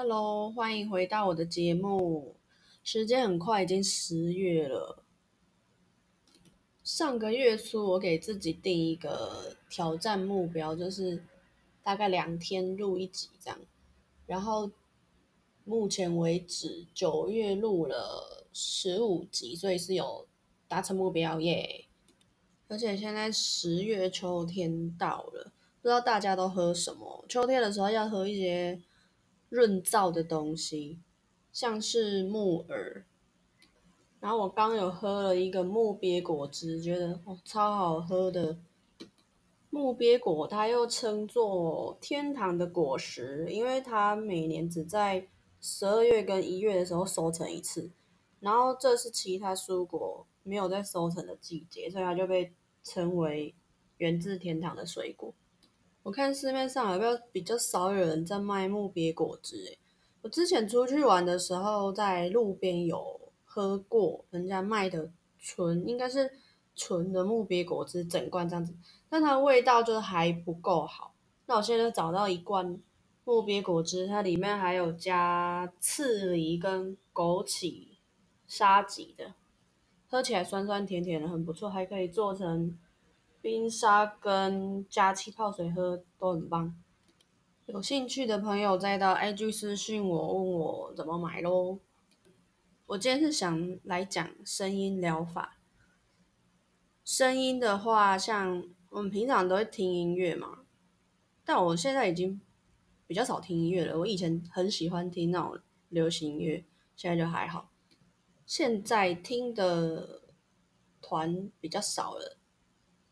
[0.00, 2.36] Hello，欢迎回到我的节目。
[2.84, 5.02] 时间很快，已经十月了。
[6.84, 11.24] 上个月初，我给自己定一个挑战目标，就是
[11.82, 13.58] 大概两天录一集这样。
[14.24, 14.70] 然后
[15.64, 20.28] 目前为止，九月录了十五集，所以是有
[20.68, 21.86] 达成目标耶。
[22.68, 25.52] 而且现在十月秋天到了，
[25.82, 27.24] 不知道大家都喝什么？
[27.28, 28.80] 秋天的时候要喝一些
[29.48, 30.98] 润燥的东西，
[31.52, 33.04] 像是木耳。
[34.20, 38.58] 然后我刚有喝了一个木鳖果汁，觉得哦超好喝的。
[39.70, 45.28] 木鳖果它又称作天堂的果实，因为它每年只在
[45.60, 47.90] 十二月跟一月的时候收成一次，
[48.40, 53.54] 然后这是其他蔬果没有在收成的季节，所以它就被称为
[53.98, 55.32] 源自天堂的水果。
[56.02, 59.56] 我看市面上有没有比较少有人在卖木鳖果汁？
[59.66, 59.78] 诶，
[60.22, 63.18] 我之前出去玩的时候，在路边有。
[63.50, 66.30] 喝过人家卖的纯，应该是
[66.76, 68.72] 纯的木鳖果汁，整罐这样子，
[69.08, 71.12] 但它味道就还不够好。
[71.46, 72.78] 那我现在找到一罐
[73.24, 77.96] 木鳖果汁，它里面还有加刺梨跟枸杞
[78.46, 79.34] 沙棘的，
[80.08, 82.78] 喝起来酸酸甜甜的，很不错，还可以做成
[83.40, 86.76] 冰沙跟加气泡水喝，都很棒。
[87.66, 91.78] 有兴趣的朋友再到 IG 私信我，问我怎么买喽。
[92.86, 95.58] 我今天是想来讲声音疗法。
[97.04, 100.64] 声音的话，像我们平常都会听音乐嘛，
[101.44, 102.40] 但我现在已经
[103.06, 103.98] 比较少听音乐了。
[103.98, 106.64] 我以前很喜欢听那种流行音乐，
[106.96, 107.70] 现在就还好。
[108.46, 110.22] 现在听的
[111.02, 112.37] 团比较少了，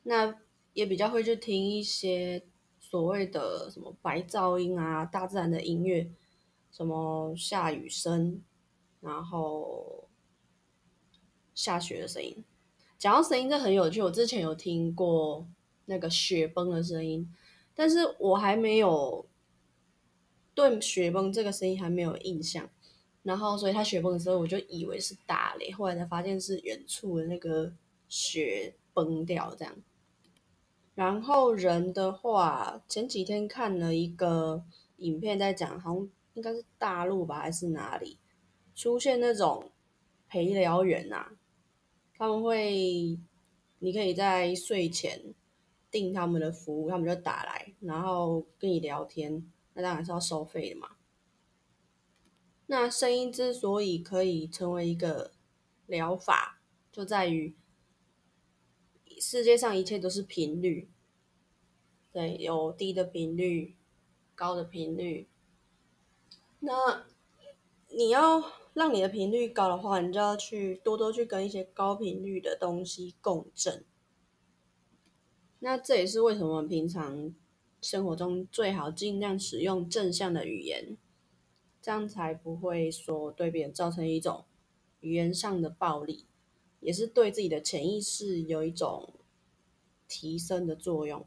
[0.06, 0.40] 那
[0.72, 2.42] 也比较会去听一些
[2.80, 6.10] 所谓的什么白噪音啊、大自然的音乐，
[6.70, 8.42] 什么下雨声。
[9.02, 10.08] 然后
[11.54, 12.42] 下雪的声音，
[12.98, 14.02] 讲到声音，这很有趣。
[14.02, 15.46] 我之前有听过
[15.84, 17.32] 那个雪崩的声音，
[17.72, 19.28] 但是我还没有
[20.54, 22.68] 对雪崩这个声音还没有印象。
[23.22, 27.72] 然后，所以它雪崩的时候，我就以为是打雷，后来才发现是远处的那个
[28.08, 29.76] 雪崩掉这样。
[30.96, 34.64] 然后人的话，前几天看了一个
[34.96, 38.18] 影片，在讲，好像应该是大陆吧，还是哪里？
[38.74, 39.70] 出现那种
[40.26, 41.32] 陪聊员呐，
[42.16, 43.18] 他们会，
[43.78, 45.34] 你可以在睡前
[45.90, 50.92] 订他们的服务，他们就打来，然后跟你聊天，那当然是要收费的嘛。
[52.68, 55.32] 那声音之所以可以成为一个
[55.84, 57.54] 疗法，就在于
[59.18, 60.88] 世界上一切都是频率，
[62.12, 63.76] 对，有低的频率，
[64.34, 65.28] 高的频率，
[66.60, 67.06] 那
[67.88, 68.44] 你要。
[68.76, 73.86] 让你的频率高的话，你就要去多多去跟一些高频率的东西共振。
[75.60, 77.34] 那这也是为什么平常
[77.80, 80.98] 生活中最好尽量使用正向的语言，
[81.80, 84.44] 这样才不会说对别人造成一种
[85.00, 86.26] 语言上的暴力，
[86.86, 89.14] 也是对自己的潜意识有一种
[90.06, 91.26] 提升的作用。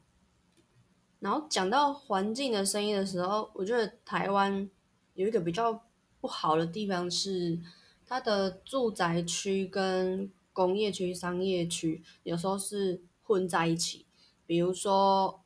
[1.20, 4.70] 然后讲到环境的声音的时候，我觉得台湾
[5.16, 5.84] 有一个比较。
[6.22, 7.62] 不好的地方是，
[8.06, 14.06] 它的住宅区跟工业区、商业区有时候是混在一起。
[14.46, 15.42] 比如说，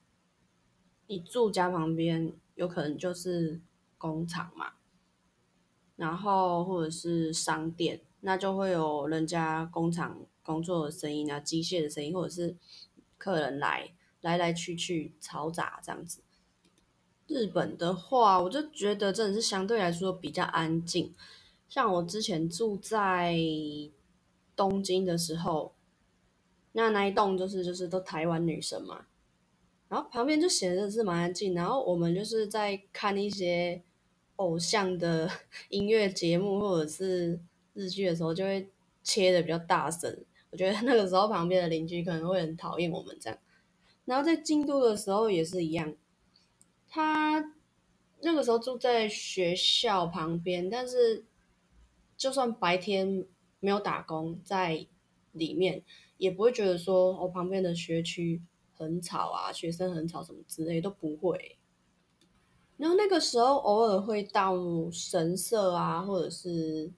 [1.05, 3.61] 你住家旁边有可能就是
[3.99, 4.73] 工厂嘛，
[5.95, 12.55] 然后或者是商店，那就会有人家工厂工作的声音啊、机械的声音，或者是
[13.17, 13.91] 客人来
[14.21, 16.21] 来来去去嘈杂这样子。
[17.27, 21.13] 日本的话，我就觉得真的是相对来说比较安静。
[21.67, 23.35] 像我之前住在
[24.55, 25.73] 东京的时候，
[26.73, 29.05] 那那一栋就是就是都台湾女生嘛，
[29.89, 31.53] 然后旁边就显得是蛮安静。
[31.53, 33.81] 然后我们就是在看一些
[34.35, 35.29] 偶像的
[35.69, 37.39] 音乐节目或者是
[37.73, 38.69] 日剧的时候，就会
[39.03, 40.23] 切的比较大声。
[40.51, 43.39] 我觉得那个时候旁边的邻居可能会很讨厌我们这样。
[44.05, 45.95] 然后在京都的时候也是一样。
[46.87, 47.53] 他
[48.21, 51.25] 那个时候住在学校旁边，但是
[52.15, 53.25] 就算白天
[53.59, 54.85] 没有打工在
[55.31, 55.83] 里面，
[56.17, 58.41] 也不会觉得说我旁边的学区
[58.75, 61.57] 很吵啊，学生很吵什么之类都不会。
[62.77, 64.55] 然后那个时候偶尔会到
[64.91, 66.91] 神社啊，或者是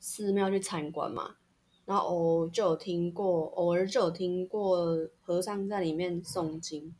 [0.00, 1.36] 寺庙去参观嘛，
[1.84, 6.92] 然后偶就有听过，偶尔就有听过和尚在里面诵经。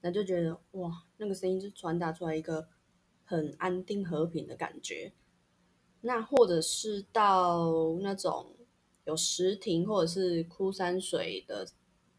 [0.00, 2.66] 那就觉得哇，那个声音就传达出来一个
[3.24, 5.12] 很安定和平的感觉。
[6.00, 7.70] 那或者是到
[8.00, 8.46] 那种
[9.04, 11.64] 有石亭或者是枯山水的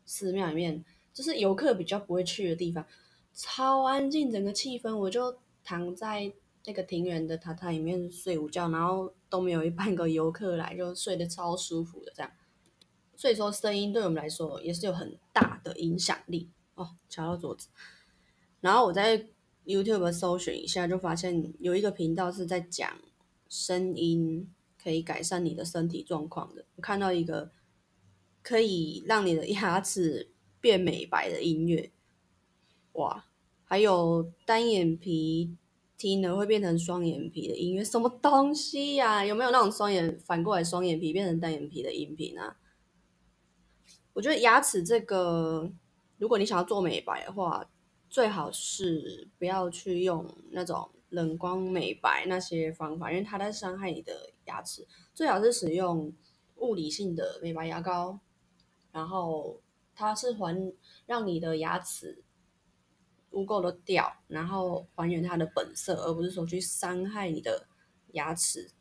[0.05, 2.85] 寺庙里面，就是游客比较不会去的地方，
[3.33, 6.31] 超安静，整个气氛，我就躺在
[6.65, 12.31] 那个庭园的榻榻里面睡午觉，然后都没有一半个游客来，就睡得超舒服的这样。
[13.15, 16.95] 所以说，声音对我们来说也是有很大的影响力哦。
[17.09, 17.67] 敲到桌子，
[18.61, 19.27] 然后我在
[19.65, 22.97] YouTube 搜寻一下，就发现有一个频道是在讲
[23.49, 24.49] 声音
[24.81, 26.65] 可以改善你的身体状况的。
[26.75, 27.51] 我看到一个
[28.41, 31.91] 可以让你的牙齿变美白的音乐，
[32.93, 33.25] 哇！
[33.65, 35.55] 还有单眼皮
[35.97, 39.23] 听了会变成双眼皮的音乐，什么东西呀？
[39.23, 42.57] 有没有那种双眼反过来双眼皮变成单眼皮的音频啊？
[44.13, 45.71] 我觉得牙齿这个，
[46.17, 47.69] 如果你想要做美白的话，
[48.09, 54.85] 最好是不要去用那种冷光美白那些方法，因为它在伤害你的牙齿。
[55.13, 56.13] 最好是使用
[56.57, 58.19] 物理性的美白牙膏，
[58.91, 59.59] 然后
[59.95, 60.73] 它是还
[61.05, 62.21] 让你的牙齿
[63.33, 67.67] 污垢都掉，然后还原它的本色，而不是说去伤害你的
[68.13, 68.71] 牙齿，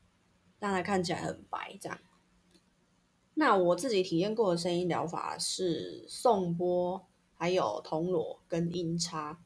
[0.58, 1.98] 让它看起来很白这样。
[3.34, 9.42] 那我自己体验过的声音疗法是颂钵，还有铜锣跟音叉。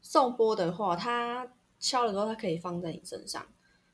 [0.00, 3.46] 颂钵的话，它敲了之后，它可以放在你身上，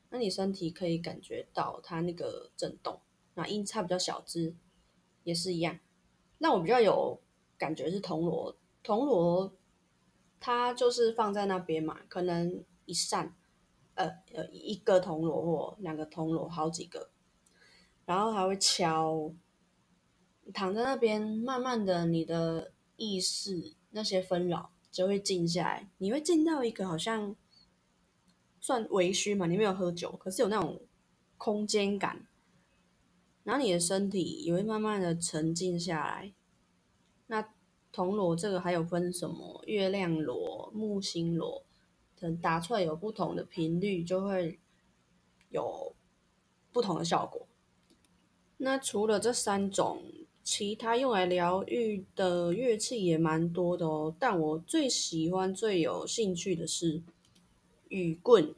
[0.09, 3.01] 那你身体可以感觉到它那个震动。
[3.33, 4.55] 那音叉比较小只，
[5.23, 5.79] 也是一样。
[6.37, 7.19] 那我比较有
[7.57, 8.55] 感觉是铜锣，
[8.89, 9.53] 铜锣
[10.39, 13.35] 它就是放在那边嘛，可能一扇，
[13.93, 17.11] 呃呃一个铜锣或两个铜锣，好几个。
[18.07, 19.31] 然后还会敲，
[20.51, 27.35] 躺在那边，慢慢的，你的意识那些纷扰就会静下来，你会进到一个好像
[28.59, 30.81] 算微醺嘛，你没有喝酒，可是有那种
[31.37, 32.25] 空间感，
[33.43, 36.33] 然后你的身体也会慢慢的沉静下来。
[37.91, 41.63] 铜锣这个还有分什么月亮锣、木星锣，
[42.19, 44.59] 等打出来有不同的频率，就会
[45.49, 45.95] 有
[46.71, 47.47] 不同的效果。
[48.57, 50.03] 那除了这三种，
[50.43, 54.13] 其他用来疗愈的乐器也蛮多的哦。
[54.19, 57.01] 但我最喜欢、最有兴趣的是
[57.87, 58.53] 雨棍，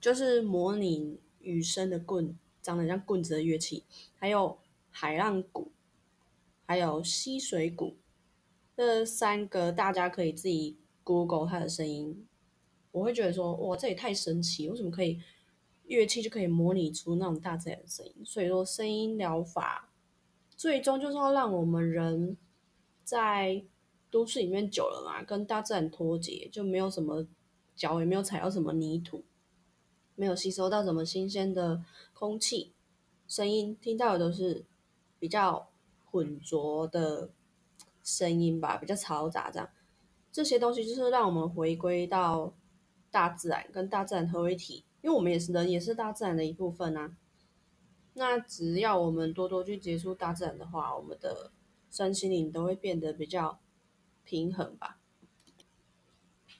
[0.00, 3.84] 就是模拟雨声的棍，长得像棍子的乐器。
[4.16, 4.58] 还有
[4.90, 5.72] 海浪鼓，
[6.66, 7.96] 还有吸水鼓，
[8.78, 12.24] 这三个大家可以自己 Google 它的声音。
[12.92, 14.70] 我会觉得说，哇，这也太神奇！
[14.70, 15.20] 为什么可以？
[15.86, 19.90] 乐器就可以模拟出那种大自然的声音，所以说声音疗法
[20.54, 22.36] 最终就是要让我们人
[23.02, 23.64] 在
[24.12, 27.26] 都市里面久了嘛，跟大自然脱节，就没有什么
[27.74, 29.24] 脚也没有踩到什么泥土，
[30.14, 31.82] 没有吸收到什么新鲜的
[32.12, 32.74] 空气，
[33.26, 34.64] 声音听到的都是
[35.18, 35.68] 比较
[36.04, 37.30] 浑浊的
[38.08, 39.68] 声音吧，比较嘈杂这样，
[40.32, 42.54] 这些东西就是让我们回归到
[43.10, 44.84] 大自然，跟大自然合为一体。
[45.02, 47.14] 因为我们也是人，也是大自然的一部分啊。
[48.14, 51.52] 那只要我们多多去接触大自然的话，我们的
[51.90, 53.60] 身心灵都会变得比较
[54.24, 54.98] 平衡吧。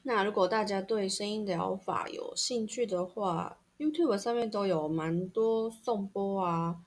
[0.02, 6.80] 那如果大家对声音疗法有兴趣的话，YouTube 上面都有蛮多颂钵啊、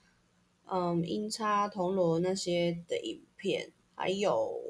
[0.64, 4.60] 嗯音叉、铜锣那些的影片，还有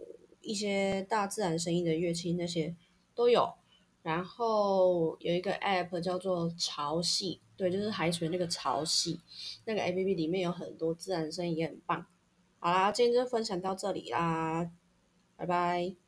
[0.43, 2.77] 一些大自然声音的乐器那些
[3.15, 3.51] 都有。
[4.03, 9.19] 然后有一个 app 叫做潮汐，对，就是海水那个潮汐，
[9.65, 12.05] 那个 app 里面有很多自然声音，也很棒。
[12.59, 14.71] 好啦，今天就分享到这里啦，
[15.37, 16.02] 拜拜。